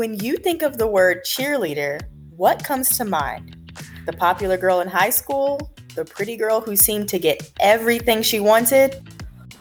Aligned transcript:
When 0.00 0.14
you 0.14 0.38
think 0.38 0.62
of 0.62 0.78
the 0.78 0.86
word 0.86 1.26
cheerleader, 1.26 2.00
what 2.34 2.64
comes 2.64 2.96
to 2.96 3.04
mind? 3.04 3.74
The 4.06 4.14
popular 4.14 4.56
girl 4.56 4.80
in 4.80 4.88
high 4.88 5.10
school? 5.10 5.70
The 5.94 6.06
pretty 6.06 6.38
girl 6.38 6.62
who 6.62 6.74
seemed 6.74 7.10
to 7.10 7.18
get 7.18 7.52
everything 7.60 8.22
she 8.22 8.40
wanted? 8.40 9.06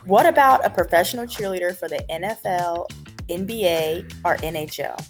What 0.05 0.25
about 0.25 0.65
a 0.65 0.69
professional 0.69 1.25
cheerleader 1.25 1.75
for 1.75 1.89
the 1.89 2.01
NFL, 2.09 2.89
NBA, 3.27 4.13
or 4.23 4.37
NHL? 4.37 5.05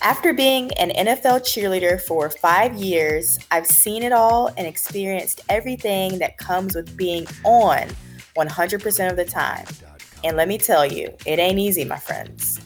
After 0.00 0.32
being 0.32 0.70
an 0.74 0.90
NFL 0.90 1.40
cheerleader 1.40 2.00
for 2.00 2.30
five 2.30 2.76
years, 2.76 3.36
I've 3.50 3.66
seen 3.66 4.04
it 4.04 4.12
all 4.12 4.46
and 4.56 4.64
experienced 4.64 5.40
everything 5.48 6.20
that 6.20 6.38
comes 6.38 6.76
with 6.76 6.96
being 6.96 7.26
on 7.42 7.88
100% 8.36 9.10
of 9.10 9.16
the 9.16 9.24
time. 9.24 9.66
And 10.22 10.36
let 10.36 10.46
me 10.46 10.56
tell 10.56 10.86
you, 10.86 11.12
it 11.26 11.40
ain't 11.40 11.58
easy, 11.58 11.84
my 11.84 11.98
friends. 11.98 12.60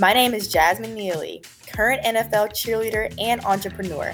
My 0.00 0.12
name 0.12 0.34
is 0.34 0.48
Jasmine 0.48 0.92
Neely, 0.92 1.40
current 1.68 2.02
NFL 2.02 2.50
cheerleader 2.50 3.14
and 3.20 3.40
entrepreneur. 3.44 4.10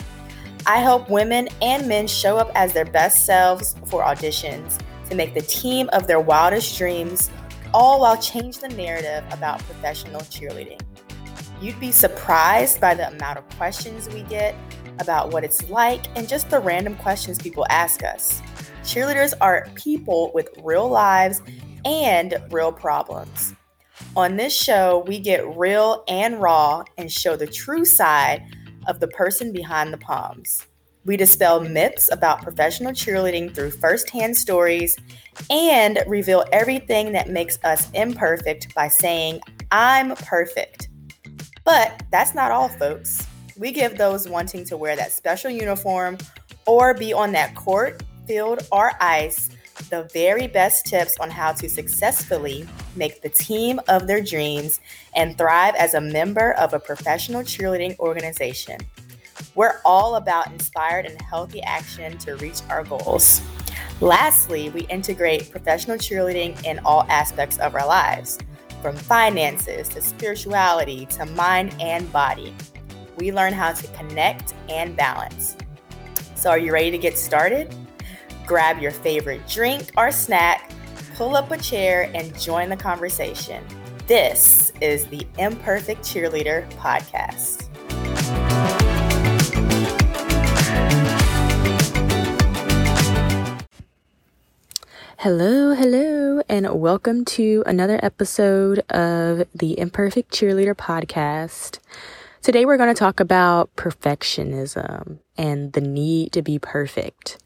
I 0.67 0.77
help 0.77 1.09
women 1.09 1.49
and 1.63 1.89
men 1.89 2.07
show 2.07 2.37
up 2.37 2.51
as 2.55 2.75
their 2.75 2.85
best 2.85 3.25
selves 3.25 3.75
for 3.87 4.03
auditions 4.03 4.79
to 5.09 5.17
make 5.17 5.33
the 5.33 5.41
team 5.41 5.89
of 5.95 6.07
their 6.07 6.21
wildest 6.21 6.77
dreams, 6.77 7.31
all 7.73 8.03
while 8.03 8.21
changing 8.21 8.61
the 8.61 8.77
narrative 8.77 9.25
about 9.33 9.61
professional 9.61 10.21
cheerleading. 10.21 10.83
You'd 11.63 11.81
be 11.81 11.93
surprised 11.93 12.79
by 12.79 12.93
the 12.93 13.09
amount 13.09 13.39
of 13.39 13.49
questions 13.57 14.07
we 14.11 14.21
get 14.25 14.55
about 14.99 15.33
what 15.33 15.45
it's 15.45 15.71
like 15.71 16.05
and 16.15 16.29
just 16.29 16.51
the 16.51 16.61
random 16.61 16.95
questions 16.97 17.39
people 17.39 17.65
ask 17.71 18.05
us. 18.05 18.43
Cheerleaders 18.83 19.33
are 19.41 19.67
people 19.77 20.31
with 20.35 20.51
real 20.63 20.91
lives 20.91 21.41
and 21.87 22.37
real 22.51 22.71
problems. 22.71 23.55
On 24.17 24.37
this 24.37 24.55
show, 24.55 25.05
we 25.07 25.21
get 25.21 25.57
real 25.57 26.03
and 26.09 26.43
raw 26.43 26.83
and 26.99 27.11
show 27.11 27.37
the 27.37 27.47
true 27.47 27.85
side 27.85 28.45
of 28.89 28.99
the 28.99 29.07
person 29.07 29.53
behind 29.53 29.93
the 29.93 29.99
poms. 29.99 30.67
We 31.05 31.17
dispel 31.17 31.61
myths 31.61 32.11
about 32.13 32.43
professional 32.43 32.91
cheerleading 32.93 33.55
through 33.55 33.71
firsthand 33.71 34.37
stories 34.37 34.97
and 35.49 36.03
reveal 36.09 36.45
everything 36.51 37.13
that 37.13 37.29
makes 37.29 37.59
us 37.63 37.89
imperfect 37.93 38.75
by 38.75 38.89
saying, 38.89 39.41
I'm 39.71 40.17
perfect. 40.17 40.89
But 41.65 42.03
that's 42.11 42.35
not 42.35 42.51
all, 42.51 42.69
folks. 42.69 43.25
We 43.57 43.71
give 43.71 43.97
those 43.97 44.29
wanting 44.29 44.65
to 44.67 44.77
wear 44.77 44.97
that 44.97 45.13
special 45.13 45.53
uniform 45.53 46.19
or 46.67 46.95
be 46.95 47.13
on 47.13 47.31
that 47.33 47.55
court, 47.55 48.03
field, 48.27 48.67
or 48.73 48.91
ice 49.01 49.51
the 49.89 50.09
very 50.13 50.47
best 50.47 50.87
tips 50.87 51.17
on 51.21 51.31
how 51.31 51.53
to 51.53 51.69
successfully 51.69 52.67
make 52.97 53.23
the 53.23 53.29
team 53.29 53.81
of 53.89 54.07
their 54.07 54.21
dreams 54.21 54.81
and 55.15 55.37
thrive 55.37 55.75
as 55.77 55.95
a 55.95 56.01
member 56.01 56.53
of 56.53 56.75
a 56.75 56.79
professional 56.79 57.43
cheerleading 57.43 57.99
organization. 57.99 58.79
We're 59.55 59.81
all 59.85 60.17
about 60.17 60.53
inspired 60.53 61.07
and 61.07 61.21
healthy 61.21 61.63
action 61.63 62.19
to 62.19 62.37
reach 62.37 62.61
our 62.69 62.85
goals. 62.85 63.43
Lastly, 64.01 64.71
we 64.71 64.83
integrate 64.83 65.51
professional 65.51 65.97
cheerleading 65.97 66.65
in 66.65 66.79
all 66.85 67.05
aspects 67.09 67.59
of 67.59 67.75
our 67.75 67.87
lives 67.87 68.39
from 68.81 68.97
finances 68.97 69.89
to 69.89 70.01
spirituality 70.01 71.07
to 71.07 71.27
mind 71.27 71.75
and 71.81 72.11
body. 72.13 72.55
We 73.19 73.33
learn 73.33 73.53
how 73.53 73.73
to 73.73 73.87
connect 73.89 74.55
and 74.69 74.97
balance. 74.97 75.57
So, 76.35 76.51
are 76.51 76.59
you 76.59 76.73
ready 76.73 76.91
to 76.91 76.99
get 76.99 77.19
started? 77.19 77.75
Grab 78.47 78.79
your 78.79 78.91
favorite 78.91 79.47
drink 79.47 79.91
or 79.97 80.11
snack, 80.11 80.73
pull 81.21 81.37
up 81.37 81.51
a 81.51 81.59
chair, 81.59 82.11
and 82.15 82.35
join 82.41 82.71
the 82.71 82.77
conversation. 82.77 83.63
This 84.07 84.73
is 84.81 85.05
the 85.09 85.27
Imperfect 85.37 86.01
Cheerleader 86.01 86.67
Podcast. 86.77 87.69
Hello, 95.19 95.75
hello, 95.75 96.41
and 96.49 96.81
welcome 96.81 97.27
to 97.27 97.65
another 97.67 98.01
episode 98.03 98.79
of 98.89 99.47
the 99.55 99.79
Imperfect 99.79 100.33
Cheerleader 100.33 100.75
podcast. 100.75 101.81
Today 102.41 102.65
we're 102.65 102.79
going 102.79 102.95
to 102.95 102.99
talk 102.99 103.21
about 103.21 103.77
perfectionism 103.77 105.19
and 105.37 105.75
the 105.75 105.83
need 105.83 106.33
to 106.33 106.41
be 106.41 106.59
perfect. 106.59 107.37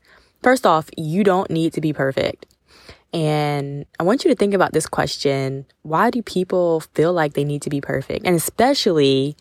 First 0.45 0.65
off, 0.65 0.89
you 0.97 1.25
don't 1.25 1.51
need 1.51 1.73
to 1.73 1.81
be 1.81 1.93
perfect. 1.93 2.54
And 3.15 3.87
I 4.01 4.03
want 4.03 4.25
you 4.25 4.31
to 4.31 4.37
think 4.37 4.55
about 4.55 4.73
this 4.73 4.89
question 4.89 5.67
why 5.83 6.11
do 6.11 6.21
people 6.21 6.81
feel 6.81 7.13
like 7.13 7.35
they 7.35 7.45
need 7.45 7.63
to 7.63 7.71
be 7.71 7.81
perfect? 7.81 8.27
And 8.27 8.35
especially 8.35 9.37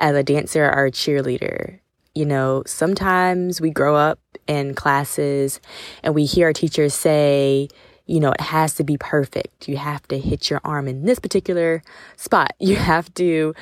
as 0.00 0.16
a 0.16 0.24
dancer 0.24 0.64
or 0.64 0.86
a 0.86 0.90
cheerleader. 0.90 1.78
You 2.14 2.26
know, 2.26 2.62
sometimes 2.66 3.60
we 3.60 3.70
grow 3.70 3.96
up 3.96 4.18
in 4.46 4.74
classes 4.74 5.60
and 6.02 6.14
we 6.14 6.26
hear 6.26 6.48
our 6.48 6.52
teachers 6.52 6.92
say, 6.92 7.68
you 8.06 8.20
know, 8.20 8.32
it 8.32 8.40
has 8.40 8.74
to 8.74 8.84
be 8.84 8.98
perfect. 8.98 9.68
You 9.68 9.76
have 9.76 10.06
to 10.08 10.18
hit 10.18 10.50
your 10.50 10.60
arm 10.64 10.88
in 10.88 11.04
this 11.04 11.18
particular 11.18 11.82
spot. 12.16 12.52
You 12.60 12.76
have 12.76 13.14
to 13.14 13.54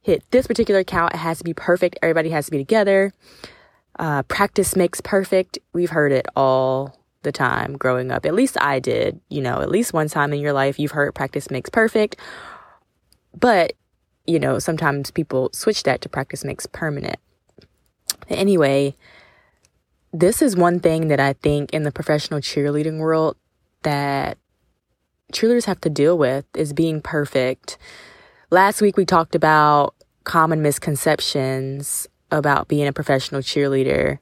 hit 0.00 0.22
this 0.30 0.46
particular 0.46 0.84
count. 0.84 1.14
It 1.14 1.18
has 1.18 1.38
to 1.38 1.44
be 1.44 1.54
perfect. 1.54 1.98
Everybody 2.02 2.30
has 2.30 2.46
to 2.46 2.50
be 2.50 2.58
together. 2.58 3.12
Uh, 3.98 4.22
practice 4.22 4.74
makes 4.74 5.00
perfect. 5.00 5.58
We've 5.72 5.90
heard 5.90 6.12
it 6.12 6.26
all 6.34 7.01
the 7.22 7.32
time 7.32 7.76
growing 7.76 8.10
up. 8.10 8.26
At 8.26 8.34
least 8.34 8.56
I 8.60 8.78
did. 8.78 9.20
You 9.28 9.42
know, 9.42 9.60
at 9.60 9.70
least 9.70 9.92
one 9.92 10.08
time 10.08 10.32
in 10.32 10.40
your 10.40 10.52
life, 10.52 10.78
you've 10.78 10.92
heard 10.92 11.14
practice 11.14 11.50
makes 11.50 11.70
perfect. 11.70 12.16
But, 13.38 13.72
you 14.26 14.38
know, 14.38 14.58
sometimes 14.58 15.10
people 15.10 15.50
switch 15.52 15.82
that 15.84 16.00
to 16.02 16.08
practice 16.08 16.44
makes 16.44 16.66
permanent. 16.66 17.18
Anyway, 18.28 18.96
this 20.12 20.42
is 20.42 20.56
one 20.56 20.80
thing 20.80 21.08
that 21.08 21.20
I 21.20 21.32
think 21.32 21.72
in 21.72 21.82
the 21.82 21.92
professional 21.92 22.40
cheerleading 22.40 22.98
world 22.98 23.36
that 23.82 24.38
cheerleaders 25.32 25.64
have 25.64 25.80
to 25.80 25.90
deal 25.90 26.16
with 26.16 26.44
is 26.54 26.72
being 26.72 27.00
perfect. 27.00 27.78
Last 28.50 28.82
week 28.82 28.96
we 28.96 29.04
talked 29.04 29.34
about 29.34 29.94
common 30.24 30.62
misconceptions 30.62 32.06
about 32.30 32.68
being 32.68 32.86
a 32.86 32.92
professional 32.92 33.40
cheerleader. 33.40 34.18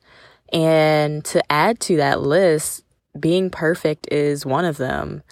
And 0.52 1.24
to 1.26 1.42
add 1.52 1.80
to 1.80 1.96
that 1.96 2.20
list, 2.20 2.84
being 3.18 3.50
perfect 3.50 4.10
is 4.12 4.46
one 4.46 4.64
of 4.64 4.76
them. 4.76 5.22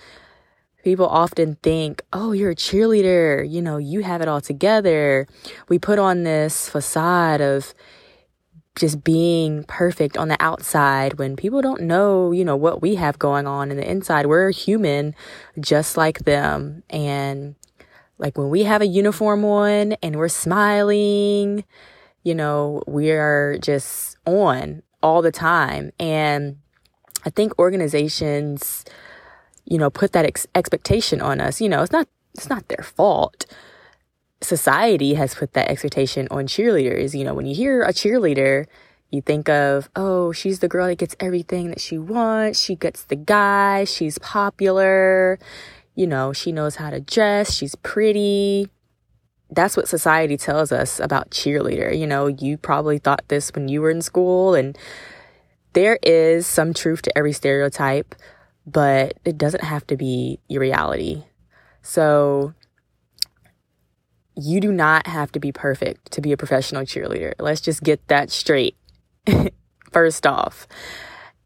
People 0.84 1.06
often 1.06 1.56
think, 1.62 2.02
oh, 2.12 2.32
you're 2.32 2.52
a 2.52 2.56
cheerleader, 2.56 3.48
you 3.48 3.60
know, 3.60 3.76
you 3.76 4.00
have 4.00 4.20
it 4.22 4.28
all 4.28 4.40
together. 4.40 5.26
We 5.68 5.78
put 5.78 5.98
on 5.98 6.22
this 6.22 6.68
facade 6.68 7.40
of 7.40 7.74
just 8.78 9.02
being 9.02 9.64
perfect 9.64 10.16
on 10.16 10.28
the 10.28 10.36
outside 10.40 11.18
when 11.18 11.36
people 11.36 11.60
don't 11.60 11.82
know, 11.82 12.30
you 12.30 12.44
know, 12.44 12.56
what 12.56 12.80
we 12.80 12.94
have 12.94 13.18
going 13.18 13.46
on 13.46 13.70
in 13.70 13.76
the 13.76 13.90
inside. 13.90 14.26
We're 14.26 14.50
human 14.50 15.14
just 15.58 15.96
like 15.96 16.20
them. 16.20 16.84
And 16.88 17.56
like 18.18 18.38
when 18.38 18.50
we 18.50 18.62
have 18.62 18.80
a 18.80 18.86
uniform 18.86 19.44
on 19.44 19.92
and 19.94 20.16
we're 20.16 20.28
smiling, 20.28 21.64
you 22.22 22.34
know, 22.34 22.82
we 22.86 23.10
are 23.10 23.58
just 23.58 24.16
on 24.26 24.82
all 25.02 25.22
the 25.22 25.32
time. 25.32 25.92
And 25.98 26.58
I 27.24 27.30
think 27.30 27.58
organizations, 27.58 28.84
you 29.64 29.78
know, 29.78 29.90
put 29.90 30.12
that 30.12 30.24
ex- 30.24 30.46
expectation 30.54 31.20
on 31.20 31.40
us. 31.40 31.60
You 31.60 31.68
know, 31.68 31.82
it's 31.82 31.92
not 31.92 32.08
it's 32.34 32.48
not 32.48 32.68
their 32.68 32.84
fault 32.84 33.46
society 34.40 35.14
has 35.14 35.34
put 35.34 35.52
that 35.54 35.70
expectation 35.70 36.28
on 36.30 36.46
cheerleaders. 36.46 37.16
You 37.16 37.24
know, 37.24 37.34
when 37.34 37.46
you 37.46 37.54
hear 37.54 37.82
a 37.82 37.92
cheerleader, 37.92 38.66
you 39.10 39.20
think 39.22 39.48
of, 39.48 39.88
oh, 39.96 40.32
she's 40.32 40.60
the 40.60 40.68
girl 40.68 40.86
that 40.86 40.98
gets 40.98 41.16
everything 41.18 41.70
that 41.70 41.80
she 41.80 41.98
wants. 41.98 42.60
She 42.60 42.76
gets 42.76 43.04
the 43.04 43.16
guy. 43.16 43.84
She's 43.84 44.18
popular. 44.18 45.38
You 45.94 46.06
know, 46.06 46.32
she 46.32 46.52
knows 46.52 46.76
how 46.76 46.90
to 46.90 47.00
dress. 47.00 47.52
She's 47.52 47.74
pretty. 47.76 48.68
That's 49.50 49.76
what 49.78 49.88
society 49.88 50.36
tells 50.36 50.72
us 50.72 51.00
about 51.00 51.30
cheerleader. 51.30 51.98
You 51.98 52.06
know, 52.06 52.26
you 52.26 52.58
probably 52.58 52.98
thought 52.98 53.24
this 53.28 53.50
when 53.54 53.68
you 53.68 53.80
were 53.80 53.90
in 53.90 54.02
school, 54.02 54.54
and 54.54 54.76
there 55.78 55.96
is 56.02 56.44
some 56.44 56.74
truth 56.74 57.02
to 57.02 57.16
every 57.16 57.32
stereotype, 57.32 58.16
but 58.66 59.16
it 59.24 59.38
doesn't 59.38 59.62
have 59.62 59.86
to 59.86 59.96
be 59.96 60.40
your 60.48 60.60
reality. 60.60 61.22
So, 61.82 62.52
you 64.34 64.60
do 64.60 64.72
not 64.72 65.06
have 65.06 65.30
to 65.32 65.38
be 65.38 65.52
perfect 65.52 66.10
to 66.10 66.20
be 66.20 66.32
a 66.32 66.36
professional 66.36 66.82
cheerleader. 66.82 67.32
Let's 67.38 67.60
just 67.60 67.84
get 67.84 68.04
that 68.08 68.32
straight. 68.32 68.76
First 69.92 70.26
off. 70.26 70.66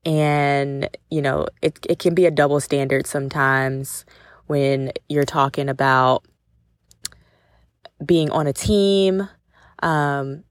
And, 0.06 0.88
you 1.10 1.20
know, 1.20 1.46
it 1.60 1.78
it 1.86 1.98
can 1.98 2.14
be 2.14 2.24
a 2.24 2.30
double 2.30 2.58
standard 2.58 3.06
sometimes 3.06 4.06
when 4.46 4.92
you're 5.10 5.24
talking 5.26 5.68
about 5.68 6.24
being 8.04 8.30
on 8.30 8.46
a 8.46 8.52
team 8.54 9.28
um, 9.82 10.42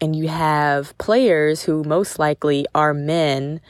and 0.00 0.14
you 0.14 0.28
have 0.28 0.96
players 0.98 1.62
who 1.62 1.82
most 1.84 2.18
likely 2.18 2.66
are 2.74 2.94
men 2.94 3.60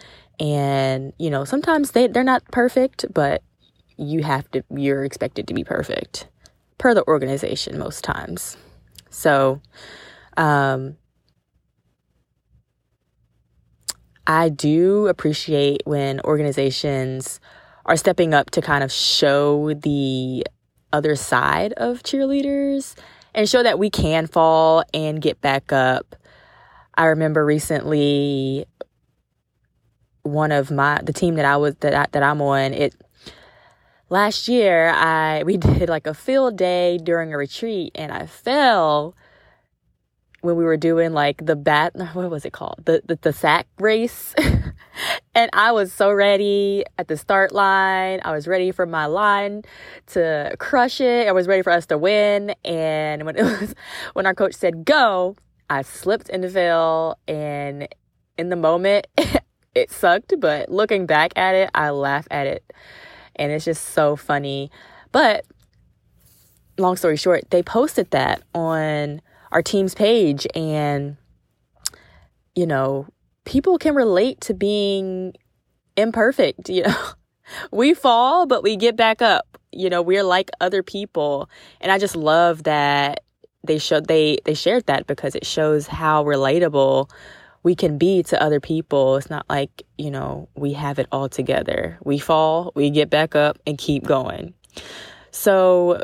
and 0.41 1.13
you 1.19 1.31
know 1.31 1.45
sometimes 1.45 1.93
they 1.93 2.07
they're 2.07 2.23
not 2.23 2.45
perfect 2.53 3.05
but 3.13 3.43
you 3.97 4.23
have 4.23 4.49
to 4.53 4.63
you're 4.71 5.05
expected 5.05 5.49
to 5.49 5.55
be 5.55 5.65
perfect 5.65 6.29
per 6.79 6.95
the 6.95 7.07
organization 7.07 7.79
most 7.79 8.03
times. 8.03 8.57
So, 9.11 9.61
um, 10.37 10.97
I 14.27 14.49
do 14.49 15.09
appreciate 15.09 15.83
when 15.85 16.21
organizations 16.21 17.41
are 17.87 17.97
stepping 17.97 18.35
up 18.35 18.51
to 18.51 18.63
kind 18.63 18.85
of 18.85 18.93
show 18.93 19.75
the 19.75 20.47
other 20.93 21.17
side 21.17 21.73
of 21.75 22.03
cheerleaders 22.03 22.95
and 23.35 23.49
show 23.49 23.63
that 23.63 23.79
we 23.79 23.91
can 23.91 24.27
fall 24.27 24.83
and 24.93 25.21
get 25.21 25.41
back 25.41 25.73
up. 25.73 26.17
I 26.95 27.07
remember 27.07 27.45
recently 27.45 28.67
one 30.23 30.53
of 30.53 30.71
my 30.71 31.01
the 31.03 31.13
team 31.13 31.37
that 31.37 31.45
I 31.45 31.57
was 31.57 31.75
that 31.77 31.95
I, 31.95 32.07
that 32.13 32.23
I'm 32.23 32.43
on 32.43 32.75
it 32.75 32.95
last 34.11 34.49
year 34.49 34.89
I 34.89 35.43
we 35.45 35.57
did 35.59 35.89
like 35.89 36.07
a 36.07 36.15
field 36.15 36.57
day 36.57 36.99
during 36.99 37.33
a 37.33 37.39
retreat 37.39 37.93
and 37.95 38.13
I 38.13 38.27
fell 38.27 39.15
when 40.41 40.57
we 40.57 40.65
were 40.65 40.77
doing 40.77 41.13
like 41.13 41.45
the 41.45 41.57
bat 41.57 41.95
what 42.13 42.31
was 42.31 42.45
it 42.45 42.53
called? 42.53 42.81
The 42.85 43.03
the, 43.05 43.19
the 43.21 43.33
sack 43.33 43.67
race. 43.79 44.35
And 45.35 45.49
i 45.53 45.71
was 45.71 45.93
so 45.93 46.11
ready 46.11 46.85
at 46.99 47.07
the 47.07 47.17
start 47.17 47.53
line. 47.53 48.21
I 48.25 48.33
was 48.33 48.49
ready 48.49 48.73
for 48.73 48.87
my 48.87 49.07
line 49.07 49.63
to 50.07 50.57
crush 50.59 51.01
it. 51.01 51.29
I 51.29 51.33
was 51.33 51.47
ready 51.47 51.63
for 51.63 51.71
us 51.71 51.87
to 51.87 51.99
win. 51.99 52.55
And 52.65 53.25
when 53.25 53.37
it 53.37 53.43
was 53.61 53.75
when 54.15 54.27
our 54.27 54.35
coach 54.35 54.55
said 54.55 54.85
go 54.85 55.37
i 55.71 55.83
slipped 55.83 56.29
and 56.31 56.51
fell 56.51 57.19
and 57.29 57.87
in 58.37 58.49
the 58.49 58.57
moment 58.57 59.07
it 59.77 59.93
sucked. 59.93 60.35
But 60.41 60.71
looking 60.71 61.07
back 61.07 61.33
at 61.37 61.55
it 61.55 61.71
i 61.75 61.91
laugh 61.91 62.27
at 62.33 62.49
it. 62.49 62.65
And 63.37 63.53
it's 63.53 63.65
just 63.65 63.91
so 63.91 64.17
funny. 64.17 64.73
But 65.13 65.45
long 66.79 66.97
story 66.97 67.17
short 67.17 67.49
they 67.51 67.63
posted 67.63 68.11
that 68.11 68.43
on 68.55 69.21
our 69.53 69.63
team's 69.63 69.95
page 69.95 70.47
and 70.55 71.17
you 72.55 72.67
know 72.67 73.07
people 73.45 73.79
can 73.79 73.95
relate 73.95 74.41
to 74.43 74.55
being 74.55 75.33
imperfect 75.97 76.69
you 76.69 76.83
know. 76.83 77.05
We 77.73 77.95
fall 77.95 78.47
but 78.47 78.63
we 78.63 78.77
get 78.77 78.97
back 78.97 79.23
up. 79.23 79.59
You 79.73 79.89
know 79.89 80.03
we're 80.03 80.23
like 80.23 80.51
other 80.61 80.83
people. 80.83 81.49
And 81.81 81.91
i 81.91 81.99
just 81.99 82.17
love 82.17 82.65
that 82.65 83.25
they 83.65 83.79
showed 83.79 84.07
they 84.07 84.39
they 84.45 84.55
shared 84.55 84.87
that 84.87 85.07
because 85.07 85.35
it 85.35 85.47
shows 85.47 85.87
how 85.87 86.25
relatable 86.25 87.11
we 87.63 87.75
can 87.75 87.99
be 87.99 88.23
to 88.25 88.43
other 88.43 88.61
people. 88.61 89.17
It's 89.17 89.31
not 89.31 89.47
like 89.49 89.83
you 89.97 90.11
know 90.11 90.49
we 90.55 90.73
have 90.75 90.99
it 90.99 91.07
all 91.11 91.29
together. 91.29 91.99
We 92.05 92.19
fall 92.19 92.73
we 92.75 92.91
get 92.91 93.11
back 93.11 93.35
up 93.35 93.59
and 93.67 93.79
keep 93.79 94.05
going. 94.05 94.55
So 95.31 96.03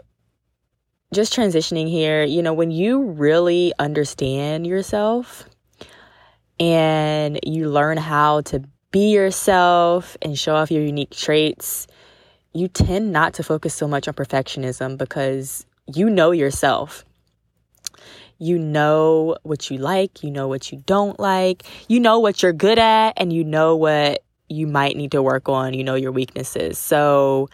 just 1.14 1.32
transitioning 1.34 1.88
here, 1.88 2.24
you 2.24 2.42
know, 2.42 2.52
when 2.52 2.70
you 2.70 3.04
really 3.04 3.72
understand 3.78 4.66
yourself 4.66 5.48
and 6.60 7.38
you 7.44 7.70
learn 7.70 7.96
how 7.96 8.42
to 8.42 8.62
be 8.90 9.12
yourself 9.12 10.16
and 10.22 10.38
show 10.38 10.54
off 10.54 10.70
your 10.70 10.82
unique 10.82 11.10
traits, 11.10 11.86
you 12.52 12.68
tend 12.68 13.12
not 13.12 13.34
to 13.34 13.42
focus 13.42 13.74
so 13.74 13.88
much 13.88 14.06
on 14.06 14.14
perfectionism 14.14 14.98
because 14.98 15.64
you 15.92 16.10
know 16.10 16.30
yourself. 16.30 17.04
You 18.38 18.58
know 18.58 19.36
what 19.42 19.70
you 19.70 19.78
like, 19.78 20.22
you 20.22 20.30
know 20.30 20.48
what 20.48 20.72
you 20.72 20.82
don't 20.84 21.18
like, 21.18 21.62
you 21.88 22.00
know 22.00 22.18
what 22.18 22.42
you're 22.42 22.52
good 22.52 22.78
at, 22.78 23.12
and 23.16 23.32
you 23.32 23.44
know 23.44 23.76
what 23.76 24.24
you 24.48 24.66
might 24.66 24.96
need 24.96 25.12
to 25.12 25.22
work 25.22 25.48
on, 25.48 25.72
you 25.72 25.84
know 25.84 25.94
your 25.94 26.12
weaknesses. 26.12 26.76
So 26.78 27.48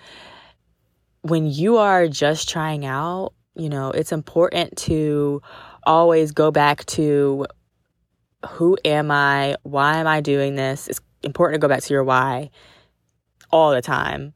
when 1.23 1.47
you 1.47 1.77
are 1.77 2.09
just 2.09 2.49
trying 2.49 2.87
out, 2.87 3.35
you 3.61 3.69
know, 3.69 3.91
it's 3.91 4.11
important 4.11 4.75
to 4.79 5.43
always 5.85 6.33
go 6.33 6.51
back 6.51 6.87
to 6.87 7.47
who 8.49 8.79
am 8.87 9.11
I? 9.11 9.57
Why 9.65 9.99
am 9.99 10.07
I 10.07 10.23
doing 10.23 10.55
this? 10.55 10.89
It's 10.89 11.01
important 11.23 11.61
to 11.61 11.67
go 11.67 11.69
back 11.69 11.83
to 11.83 11.93
your 11.93 12.03
why 12.03 12.51
all 13.51 13.73
the 13.73 13.83
time. 13.83 14.33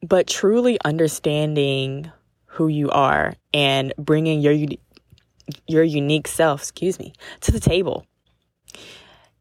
But 0.00 0.28
truly 0.28 0.78
understanding 0.84 2.12
who 2.44 2.68
you 2.68 2.88
are 2.90 3.34
and 3.52 3.92
bringing 3.98 4.40
your 4.40 4.54
your 5.66 5.82
unique 5.82 6.28
self, 6.28 6.62
excuse 6.62 7.00
me, 7.00 7.14
to 7.40 7.50
the 7.50 7.58
table. 7.58 8.06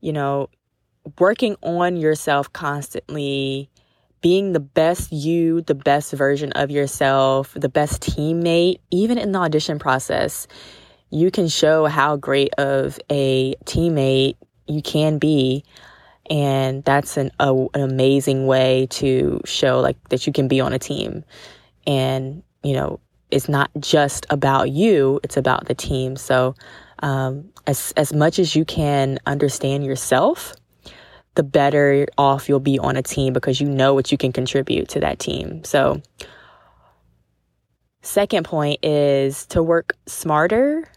You 0.01 0.13
know, 0.13 0.50
working 1.19 1.57
on 1.62 1.95
yourself 1.95 2.51
constantly 2.51 3.69
being 4.25 4.54
the 4.54 4.60
best 4.60 5.12
you, 5.12 5.62
the 5.62 5.75
best 5.75 6.12
version 6.12 6.51
of 6.54 6.72
yourself, 6.72 7.54
the 7.56 7.69
best 7.69 8.01
teammate, 8.01 8.80
even 8.89 9.19
in 9.19 9.31
the 9.31 9.38
audition 9.38 9.77
process, 9.77 10.48
you 11.12 11.30
can 11.30 11.48
show 11.48 11.86
how 11.86 12.16
great 12.16 12.51
of 12.56 12.98
a 13.12 13.54
teammate 13.66 14.36
you 14.66 14.81
can 14.81 15.19
be. 15.19 15.63
And 16.27 16.83
that's 16.86 17.18
an, 17.18 17.30
a, 17.39 17.54
an 17.54 17.81
amazing 17.81 18.48
way 18.48 18.88
to 18.94 19.42
show 19.45 19.80
like 19.80 19.95
that 20.10 20.25
you 20.25 20.33
can 20.33 20.48
be 20.48 20.60
on 20.60 20.74
a 20.74 20.80
team. 20.80 21.24
And, 21.86 22.42
you 22.63 22.74
know, 22.74 23.00
it's 23.30 23.48
not 23.48 23.69
just 23.80 24.25
about 24.31 24.72
you, 24.72 25.19
it's 25.24 25.38
about 25.38 25.68
the 25.68 25.75
team. 25.75 26.16
So, 26.16 26.56
um, 27.04 27.48
as, 27.68 27.94
as 27.95 28.12
much 28.12 28.39
as 28.39 28.56
you 28.56 28.66
can 28.66 29.19
understand 29.27 29.86
yourself, 29.86 30.56
the 31.35 31.43
better 31.43 32.07
off 32.17 32.49
you'll 32.49 32.59
be 32.59 32.79
on 32.79 32.95
a 32.95 33.03
team 33.03 33.33
because 33.33 33.61
you 33.61 33.69
know 33.69 33.93
what 33.93 34.11
you 34.11 34.17
can 34.17 34.31
contribute 34.31 34.89
to 34.89 34.99
that 35.01 35.19
team. 35.19 35.63
So, 35.63 36.01
second 38.01 38.45
point 38.45 38.83
is 38.83 39.45
to 39.47 39.61
work 39.61 39.93
smarter, 40.07 40.89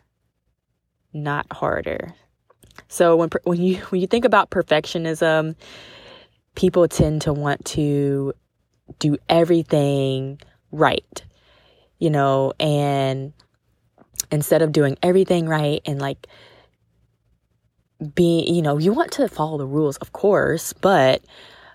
not 1.12 1.46
harder. 1.52 2.14
So 2.88 3.16
when 3.16 3.30
when 3.44 3.60
you 3.60 3.76
when 3.90 4.00
you 4.00 4.06
think 4.06 4.24
about 4.24 4.50
perfectionism, 4.50 5.56
people 6.54 6.88
tend 6.88 7.22
to 7.22 7.32
want 7.32 7.64
to 7.66 8.32
do 8.98 9.16
everything 9.28 10.40
right. 10.70 11.24
You 11.98 12.10
know, 12.10 12.52
and 12.60 13.32
instead 14.30 14.62
of 14.62 14.72
doing 14.72 14.96
everything 15.02 15.48
right 15.48 15.80
and 15.84 16.00
like 16.00 16.26
being, 18.14 18.54
you 18.54 18.62
know, 18.62 18.78
you 18.78 18.92
want 18.92 19.12
to 19.12 19.28
follow 19.28 19.58
the 19.58 19.66
rules, 19.66 19.96
of 19.98 20.12
course, 20.12 20.72
but 20.72 21.22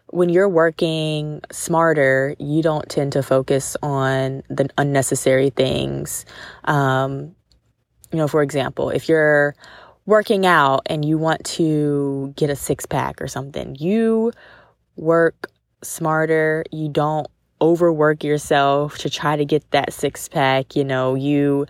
when 0.07 0.29
you're 0.29 0.49
working 0.49 1.41
smarter, 1.51 2.35
you 2.39 2.61
don't 2.61 2.87
tend 2.87 3.11
to 3.13 3.23
focus 3.23 3.75
on 3.81 4.43
the 4.49 4.69
unnecessary 4.77 5.49
things. 5.49 6.25
Um, 6.65 7.35
you 8.11 8.17
know, 8.19 8.27
for 8.27 8.43
example, 8.43 8.91
if 8.91 9.09
you're 9.09 9.55
working 10.05 10.45
out 10.45 10.81
and 10.85 11.03
you 11.03 11.17
want 11.17 11.43
to 11.45 12.33
get 12.37 12.49
a 12.49 12.55
six 12.55 12.85
pack 12.85 13.21
or 13.21 13.27
something, 13.27 13.75
you 13.79 14.31
work 14.95 15.47
smarter. 15.81 16.63
You 16.71 16.89
don't 16.89 17.27
overwork 17.61 18.23
yourself 18.23 18.97
to 18.99 19.09
try 19.09 19.35
to 19.35 19.45
get 19.45 19.69
that 19.71 19.93
six 19.93 20.27
pack. 20.27 20.75
You 20.75 20.83
know, 20.83 21.15
you, 21.15 21.65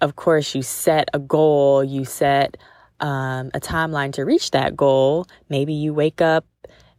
of 0.00 0.16
course, 0.16 0.54
you 0.54 0.62
set 0.62 1.08
a 1.12 1.18
goal, 1.18 1.84
you 1.84 2.04
set 2.04 2.56
um, 3.00 3.50
a 3.54 3.60
timeline 3.60 4.12
to 4.14 4.24
reach 4.24 4.50
that 4.52 4.76
goal. 4.76 5.26
Maybe 5.48 5.72
you 5.72 5.92
wake 5.94 6.20
up 6.20 6.44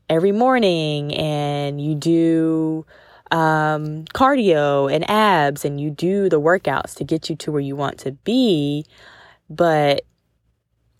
every 0.09 0.31
morning 0.31 1.13
and 1.15 1.79
you 1.79 1.95
do 1.95 2.85
um, 3.31 4.03
cardio 4.13 4.93
and 4.93 5.09
abs 5.09 5.63
and 5.63 5.79
you 5.79 5.89
do 5.89 6.27
the 6.27 6.39
workouts 6.39 6.95
to 6.95 7.03
get 7.03 7.29
you 7.29 7.35
to 7.37 7.51
where 7.51 7.61
you 7.61 7.75
want 7.75 7.99
to 7.99 8.11
be. 8.11 8.85
But 9.49 10.03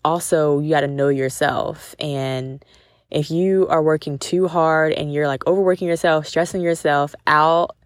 also, 0.04 0.58
you 0.60 0.70
got 0.70 0.80
to 0.80 0.88
know 0.88 1.08
yourself. 1.08 1.94
And 1.98 2.64
if 3.10 3.30
you 3.30 3.68
are 3.68 3.82
working 3.82 4.18
too 4.18 4.48
hard 4.48 4.92
and 4.92 5.12
you're 5.12 5.28
like 5.28 5.46
overworking 5.46 5.86
yourself, 5.86 6.26
stressing 6.26 6.62
yourself 6.62 7.14
out, 7.26 7.76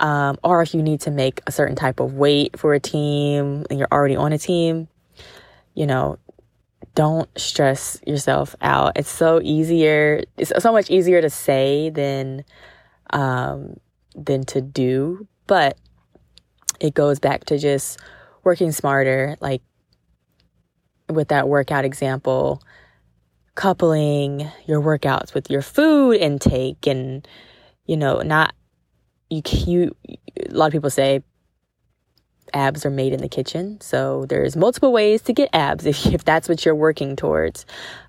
um, 0.00 0.38
or 0.44 0.62
if 0.62 0.74
you 0.74 0.82
need 0.82 1.00
to 1.00 1.10
make 1.10 1.40
a 1.46 1.52
certain 1.52 1.74
type 1.74 2.00
of 2.00 2.14
weight 2.14 2.58
for 2.58 2.74
a 2.74 2.80
team 2.80 3.64
and 3.68 3.78
you're 3.78 3.88
already 3.90 4.14
on 4.14 4.32
a 4.32 4.38
team, 4.38 4.88
you 5.74 5.86
know, 5.86 6.18
don't 6.94 7.28
stress 7.38 8.00
yourself 8.06 8.54
out. 8.60 8.92
It's 8.96 9.10
so 9.10 9.40
easier. 9.42 10.22
It's 10.36 10.52
so 10.58 10.72
much 10.72 10.90
easier 10.90 11.20
to 11.20 11.30
say 11.30 11.90
than 11.90 12.44
um, 13.10 13.76
than 14.14 14.44
to 14.46 14.60
do. 14.60 15.26
But 15.46 15.78
it 16.80 16.94
goes 16.94 17.18
back 17.18 17.44
to 17.46 17.58
just 17.58 18.00
working 18.44 18.72
smarter. 18.72 19.36
Like 19.40 19.62
with 21.08 21.28
that 21.28 21.48
workout 21.48 21.84
example, 21.84 22.62
coupling 23.54 24.50
your 24.66 24.80
workouts 24.80 25.34
with 25.34 25.50
your 25.50 25.62
food 25.62 26.16
intake, 26.16 26.86
and 26.86 27.26
you 27.86 27.96
know, 27.96 28.20
not 28.22 28.54
you. 29.30 29.42
You 29.66 29.96
a 30.50 30.54
lot 30.54 30.66
of 30.66 30.72
people 30.72 30.90
say 30.90 31.22
abs 32.54 32.84
are 32.86 32.90
made 32.90 33.12
in 33.12 33.20
the 33.20 33.28
kitchen. 33.28 33.80
So 33.80 34.26
there's 34.26 34.56
multiple 34.56 34.92
ways 34.92 35.22
to 35.22 35.32
get 35.32 35.50
abs 35.52 35.86
if, 35.86 36.06
if 36.06 36.24
that's 36.24 36.48
what 36.48 36.64
you're 36.64 36.74
working 36.74 37.16
towards. 37.16 37.66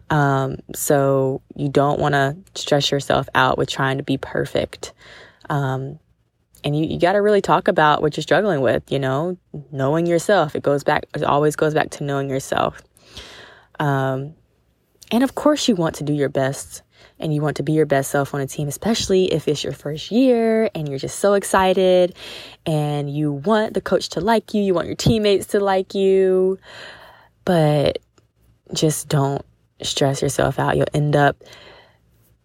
Um, 0.09 0.57
so 0.73 1.41
you 1.55 1.69
don't 1.69 1.99
want 1.99 2.13
to 2.13 2.35
stress 2.55 2.91
yourself 2.91 3.29
out 3.35 3.57
with 3.57 3.69
trying 3.69 3.97
to 3.97 4.03
be 4.03 4.17
perfect. 4.17 4.93
Um, 5.49 5.99
and 6.63 6.77
you, 6.77 6.85
you 6.85 6.99
got 6.99 7.13
to 7.13 7.21
really 7.21 7.41
talk 7.41 7.67
about 7.67 8.01
what 8.01 8.17
you're 8.17 8.23
struggling 8.23 8.61
with, 8.61 8.91
you 8.91 8.99
know, 8.99 9.37
knowing 9.71 10.05
yourself. 10.05 10.55
It 10.55 10.63
goes 10.63 10.83
back, 10.83 11.05
it 11.15 11.23
always 11.23 11.55
goes 11.55 11.73
back 11.73 11.91
to 11.91 12.03
knowing 12.03 12.29
yourself. 12.29 12.81
Um, 13.79 14.33
and 15.11 15.23
of 15.23 15.35
course, 15.35 15.67
you 15.67 15.75
want 15.75 15.95
to 15.95 16.03
do 16.03 16.13
your 16.13 16.29
best 16.29 16.81
and 17.19 17.33
you 17.33 17.41
want 17.41 17.57
to 17.57 17.63
be 17.63 17.73
your 17.73 17.85
best 17.85 18.11
self 18.11 18.33
on 18.33 18.41
a 18.41 18.47
team, 18.47 18.67
especially 18.67 19.31
if 19.33 19.47
it's 19.47 19.63
your 19.63 19.73
first 19.73 20.11
year 20.11 20.69
and 20.73 20.87
you're 20.87 20.99
just 20.99 21.19
so 21.19 21.33
excited 21.33 22.15
and 22.65 23.13
you 23.13 23.31
want 23.31 23.73
the 23.73 23.81
coach 23.81 24.09
to 24.09 24.21
like 24.21 24.53
you, 24.53 24.61
you 24.61 24.73
want 24.73 24.87
your 24.87 24.95
teammates 24.95 25.47
to 25.47 25.59
like 25.59 25.93
you, 25.93 26.57
but 27.45 27.99
just 28.73 29.09
don't 29.09 29.45
stress 29.81 30.21
yourself 30.21 30.59
out. 30.59 30.77
You'll 30.77 30.87
end 30.93 31.15
up, 31.15 31.43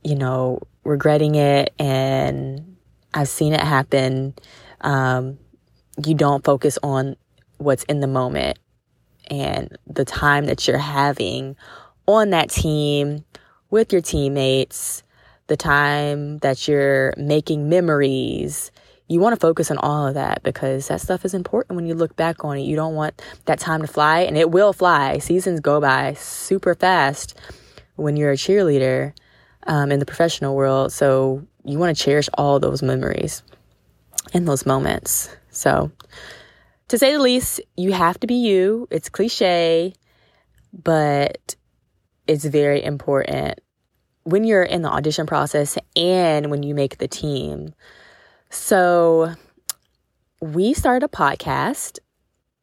you 0.03 0.15
know, 0.15 0.61
regretting 0.85 1.35
it. 1.35 1.73
And 1.79 2.77
I've 3.13 3.29
seen 3.29 3.53
it 3.53 3.61
happen. 3.61 4.35
Um, 4.81 5.39
you 6.05 6.15
don't 6.15 6.45
focus 6.45 6.79
on 6.83 7.17
what's 7.59 7.85
in 7.85 8.01
the 8.01 8.07
moment 8.07 8.59
and 9.31 9.77
the 9.87 10.05
time 10.05 10.47
that 10.47 10.67
you're 10.67 10.79
having 10.79 11.57
on 12.07 12.31
that 12.31 12.51
team 12.51 13.25
with 13.75 13.93
your 13.93 14.01
teammates, 14.01 15.03
the 15.49 15.57
time 15.57 16.39
that 16.39 16.69
you're 16.69 17.13
making 17.17 17.69
memories. 17.69 18.71
You 19.09 19.19
want 19.19 19.35
to 19.35 19.41
focus 19.41 19.69
on 19.69 19.79
all 19.79 20.07
of 20.07 20.15
that 20.15 20.45
because 20.45 20.87
that 20.87 21.01
stuff 21.01 21.25
is 21.25 21.35
important 21.35 21.75
when 21.75 21.85
you 21.85 21.97
look 21.97 22.15
back 22.15 22.45
on 22.45 22.57
it. 22.57 22.61
You 22.61 22.77
don't 22.77 22.95
want 22.95 23.21
that 23.47 23.59
time 23.59 23.81
to 23.81 23.89
fly, 23.89 24.21
and 24.21 24.39
it 24.39 24.53
will 24.53 24.73
fly. 24.73 25.19
Seasons 25.19 25.59
go 25.59 25.81
by 25.81 26.15
super 26.15 26.77
fast 26.77 27.37
when 27.97 28.17
you're 28.17 28.31
a 28.31 28.37
cheerleader 28.37 29.13
um, 29.67 29.91
in 29.91 29.99
the 29.99 30.07
professional 30.07 30.55
world. 30.55 30.93
So 30.93 31.45
you 31.65 31.77
want 31.77 31.97
to 31.97 32.01
cherish 32.01 32.29
all 32.35 32.61
those 32.61 32.81
memories 32.81 33.43
and 34.33 34.47
those 34.47 34.65
moments. 34.65 35.29
So, 35.51 35.91
to 36.89 36.97
say 36.97 37.13
the 37.13 37.19
least, 37.19 37.61
you 37.77 37.93
have 37.93 38.21
to 38.21 38.29
be 38.29 38.37
you. 38.37 38.87
It's 38.93 39.09
cliche, 39.09 39.95
but 40.73 41.57
it's 42.29 42.45
very 42.45 42.81
important 42.85 43.59
when 44.25 44.45
you're 44.45 44.63
in 44.63 44.83
the 44.83 44.91
audition 44.91 45.27
process 45.27 45.79
and 45.97 46.51
when 46.51 46.63
you 46.63 46.75
make 46.75 46.99
the 46.99 47.09
team. 47.09 47.75
So, 48.51 49.35
we 50.41 50.75
started 50.75 51.07
a 51.07 51.09
podcast. 51.09 51.99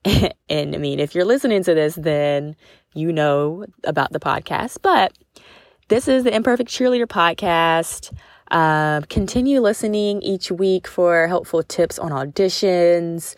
and 0.06 0.76
I 0.76 0.78
mean, 0.78 1.00
if 1.00 1.16
you're 1.16 1.26
listening 1.26 1.64
to 1.64 1.74
this, 1.74 1.96
then 1.96 2.56
you 2.94 3.12
know 3.12 3.66
about 3.84 4.12
the 4.12 4.20
podcast. 4.20 4.78
But 4.82 5.18
this 5.88 6.08
is 6.08 6.24
the 6.24 6.34
Imperfect 6.34 6.70
Cheerleader 6.70 7.08
podcast. 7.08 8.16
Uh, 8.50 9.02
continue 9.10 9.62
listening 9.62 10.22
each 10.22 10.52
week 10.52 10.88
for 10.88 11.28
helpful 11.28 11.64
tips 11.64 11.98
on 11.98 12.12
auditions 12.12 13.36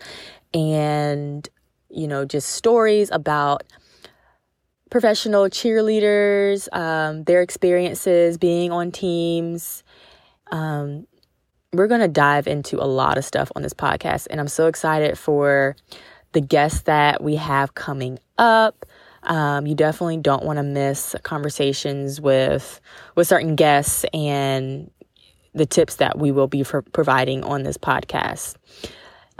and, 0.52 1.48
you 1.88 2.08
know, 2.08 2.24
just 2.24 2.48
stories 2.48 3.10
about 3.12 3.62
professional 4.94 5.46
cheerleaders, 5.46 6.68
um, 6.72 7.24
their 7.24 7.42
experiences 7.42 8.38
being 8.38 8.70
on 8.70 8.92
teams. 8.92 9.82
Um, 10.52 11.08
we're 11.72 11.88
going 11.88 12.00
to 12.00 12.06
dive 12.06 12.46
into 12.46 12.80
a 12.80 12.86
lot 12.86 13.18
of 13.18 13.24
stuff 13.24 13.50
on 13.56 13.62
this 13.62 13.74
podcast, 13.74 14.28
and 14.30 14.38
I'm 14.38 14.46
so 14.46 14.68
excited 14.68 15.18
for 15.18 15.74
the 16.30 16.40
guests 16.40 16.82
that 16.82 17.24
we 17.24 17.34
have 17.34 17.74
coming 17.74 18.20
up. 18.38 18.86
Um, 19.24 19.66
you 19.66 19.74
definitely 19.74 20.18
don't 20.18 20.44
want 20.44 20.58
to 20.58 20.62
miss 20.62 21.16
conversations 21.24 22.20
with 22.20 22.80
with 23.16 23.26
certain 23.26 23.56
guests 23.56 24.04
and 24.14 24.92
the 25.54 25.66
tips 25.66 25.96
that 25.96 26.20
we 26.20 26.30
will 26.30 26.46
be 26.46 26.62
providing 26.92 27.42
on 27.42 27.64
this 27.64 27.76
podcast. 27.76 28.54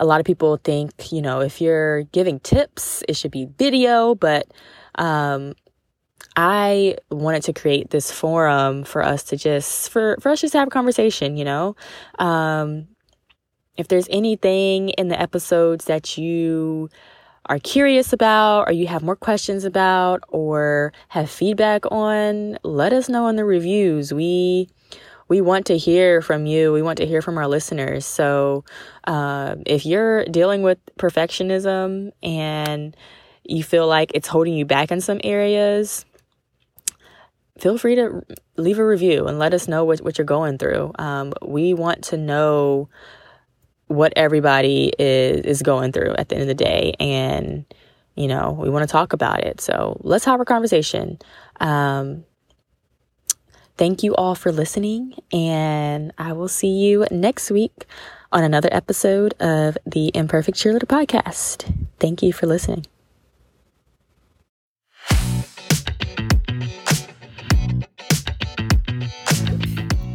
A 0.01 0.05
lot 0.05 0.19
of 0.19 0.27
people 0.27 0.57
think, 0.65 1.13
you 1.13 1.23
know, 1.23 1.43
if 1.43 1.61
you're 1.61 2.03
giving 2.03 2.41
tips, 2.41 3.05
it 3.09 3.15
should 3.15 3.31
be 3.31 3.47
video, 3.57 4.17
but 4.17 4.49
um, 4.97 5.55
I 6.37 6.97
wanted 7.11 7.43
to 7.45 7.53
create 7.53 7.91
this 7.91 8.11
forum 8.11 8.85
for 8.85 9.03
us 9.03 9.23
to 9.25 9.37
just 9.37 9.91
for 9.91 10.17
for 10.21 10.31
us 10.31 10.41
just 10.41 10.53
to 10.53 10.59
have 10.59 10.69
a 10.69 10.71
conversation, 10.71 11.37
you 11.37 11.45
know. 11.45 11.77
Um, 12.19 12.89
if 13.77 13.89
there's 13.89 14.09
anything 14.11 14.91
in 14.91 15.09
the 15.09 15.21
episodes 15.21 15.87
that 15.87 16.17
you 16.17 16.89
are 17.47 17.59
curious 17.59 18.13
about 18.13 18.69
or 18.69 18.73
you 18.73 18.87
have 18.87 19.03
more 19.03 19.17
questions 19.17 19.65
about 19.65 20.23
or 20.29 20.93
have 21.09 21.31
feedback 21.31 21.85
on, 21.91 22.57
let 22.63 22.93
us 22.93 23.09
know 23.09 23.29
in 23.29 23.37
the 23.37 23.45
reviews. 23.45 24.13
We 24.13 24.69
we 25.29 25.41
want 25.41 25.67
to 25.67 25.79
hear 25.79 26.21
from 26.21 26.47
you. 26.47 26.73
We 26.73 26.83
want 26.83 26.99
to 26.99 27.07
hear 27.07 27.23
from 27.23 27.39
our 27.39 27.49
listeners. 27.49 28.05
So, 28.05 28.65
uh, 29.07 29.57
if 29.67 29.87
you're 29.87 30.25
dealing 30.27 30.63
with 30.63 30.79
perfectionism 30.99 32.13
and 32.23 32.97
you 33.45 33.63
feel 33.63 33.87
like 33.87 34.11
it's 34.15 34.29
holding 34.29 34.55
you 34.55 34.65
back 34.65 34.91
in 34.91 35.01
some 35.01 35.21
areas, 35.23 36.05
feel 37.59 37.79
free 37.79 37.95
to 37.95 38.23
leave 38.57 38.79
a 38.79 38.87
review 38.87 39.27
and 39.27 39.39
let 39.39 39.55
us 39.55 39.69
know 39.69 39.85
what, 39.85 40.01
what 40.01 40.19
you're 40.19 40.25
going 40.25 40.59
through. 40.59 40.93
Um, 40.99 41.33
we 41.43 41.75
want 41.75 42.05
to 42.05 42.17
know 42.17 42.89
what 43.87 44.13
everybody 44.17 44.93
is 44.99 45.45
is 45.45 45.63
going 45.63 45.93
through 45.93 46.15
at 46.17 46.29
the 46.29 46.37
end 46.37 46.43
of 46.43 46.49
the 46.49 46.55
day 46.55 46.95
and 46.99 47.67
you 48.17 48.27
know 48.27 48.57
we 48.59 48.71
want 48.71 48.83
to 48.83 48.91
talk 48.91 49.13
about 49.13 49.45
it. 49.45 49.61
So 49.61 50.01
let's 50.03 50.25
have 50.25 50.41
a 50.41 50.45
conversation. 50.45 51.19
Um, 51.61 52.25
thank 53.77 54.03
you 54.03 54.15
all 54.15 54.35
for 54.37 54.53
listening 54.53 55.15
and 55.33 56.13
i 56.17 56.33
will 56.33 56.47
see 56.47 56.69
you 56.69 57.05
next 57.11 57.51
week 57.51 57.87
on 58.31 58.45
another 58.45 58.69
episode 58.71 59.35
of 59.41 59.77
the 59.85 60.13
imperfect 60.15 60.57
cheerleader 60.57 60.85
podcast. 60.85 61.73
Thank 61.99 62.23
you 62.23 62.33
for 62.33 62.47
listening 62.47 62.87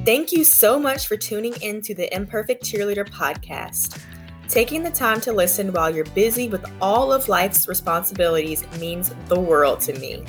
Thank 0.09 0.31
you 0.31 0.43
so 0.43 0.79
much 0.79 1.07
for 1.07 1.15
tuning 1.15 1.53
in 1.61 1.83
to 1.83 1.93
the 1.93 2.11
Imperfect 2.15 2.63
Cheerleader 2.63 3.07
podcast. 3.07 4.01
Taking 4.47 4.81
the 4.81 4.89
time 4.89 5.21
to 5.21 5.31
listen 5.31 5.71
while 5.71 5.93
you're 5.93 6.03
busy 6.03 6.49
with 6.49 6.65
all 6.81 7.13
of 7.13 7.29
life's 7.29 7.67
responsibilities 7.67 8.65
means 8.79 9.13
the 9.27 9.39
world 9.39 9.81
to 9.81 9.93
me. 9.99 10.25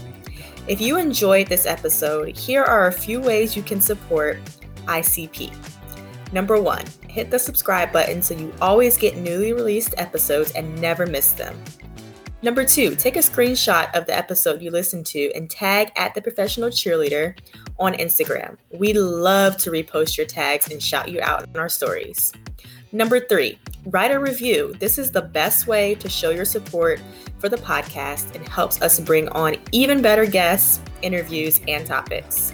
If 0.68 0.82
you 0.82 0.98
enjoyed 0.98 1.46
this 1.46 1.64
episode, 1.64 2.36
here 2.36 2.62
are 2.62 2.88
a 2.88 2.92
few 2.92 3.22
ways 3.22 3.56
you 3.56 3.62
can 3.62 3.80
support 3.80 4.36
ICP. 4.84 5.50
Number 6.30 6.60
one, 6.60 6.84
hit 7.08 7.30
the 7.30 7.38
subscribe 7.38 7.90
button 7.90 8.20
so 8.20 8.34
you 8.34 8.52
always 8.60 8.98
get 8.98 9.16
newly 9.16 9.54
released 9.54 9.94
episodes 9.96 10.52
and 10.52 10.78
never 10.78 11.06
miss 11.06 11.32
them. 11.32 11.58
Number 12.42 12.64
two, 12.64 12.96
take 12.96 13.16
a 13.16 13.20
screenshot 13.20 13.94
of 13.94 14.06
the 14.06 14.16
episode 14.16 14.62
you 14.62 14.70
listened 14.70 15.04
to 15.06 15.30
and 15.34 15.50
tag 15.50 15.90
at 15.96 16.14
the 16.14 16.22
professional 16.22 16.70
cheerleader 16.70 17.34
on 17.80 17.94
Instagram. 17.94 18.56
We 18.70 18.92
love 18.92 19.56
to 19.58 19.70
repost 19.70 20.16
your 20.16 20.26
tags 20.26 20.70
and 20.70 20.82
shout 20.82 21.08
you 21.08 21.20
out 21.20 21.48
in 21.48 21.56
our 21.58 21.68
stories. 21.68 22.32
Number 22.92 23.20
three, 23.20 23.58
write 23.86 24.10
a 24.10 24.18
review. 24.18 24.74
This 24.78 24.98
is 24.98 25.10
the 25.10 25.22
best 25.22 25.66
way 25.66 25.94
to 25.96 26.08
show 26.08 26.30
your 26.30 26.44
support 26.44 27.00
for 27.38 27.48
the 27.48 27.56
podcast 27.56 28.34
and 28.34 28.46
helps 28.46 28.82
us 28.82 29.00
bring 29.00 29.28
on 29.30 29.56
even 29.72 30.02
better 30.02 30.26
guests, 30.26 30.80
interviews, 31.00 31.60
and 31.66 31.86
topics. 31.86 32.52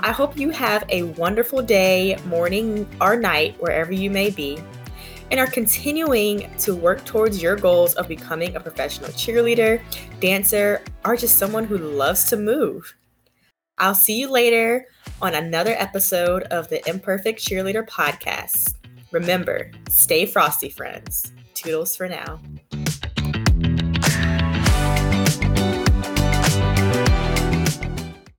I 0.00 0.12
hope 0.12 0.36
you 0.36 0.50
have 0.50 0.84
a 0.88 1.04
wonderful 1.04 1.62
day, 1.62 2.18
morning, 2.26 2.88
or 3.00 3.16
night, 3.16 3.54
wherever 3.60 3.92
you 3.92 4.10
may 4.10 4.30
be, 4.30 4.58
and 5.30 5.38
are 5.38 5.46
continuing 5.46 6.50
to 6.58 6.74
work 6.74 7.04
towards 7.04 7.40
your 7.40 7.54
goals 7.54 7.94
of 7.94 8.08
becoming 8.08 8.56
a 8.56 8.60
professional 8.60 9.10
cheerleader, 9.10 9.80
dancer, 10.20 10.82
or 11.04 11.16
just 11.16 11.38
someone 11.38 11.64
who 11.64 11.78
loves 11.78 12.24
to 12.30 12.36
move. 12.36 12.94
I'll 13.80 13.94
see 13.94 14.20
you 14.20 14.30
later 14.30 14.86
on 15.22 15.34
another 15.34 15.74
episode 15.78 16.42
of 16.44 16.68
the 16.68 16.86
Imperfect 16.86 17.40
Cheerleader 17.40 17.88
podcast. 17.88 18.74
Remember, 19.10 19.70
stay 19.88 20.26
frosty, 20.26 20.68
friends. 20.68 21.32
Toodles 21.54 21.96
for 21.96 22.06
now. 22.06 22.40